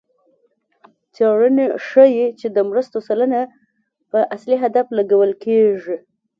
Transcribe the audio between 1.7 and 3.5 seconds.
ښيي چې د مرستو سلنه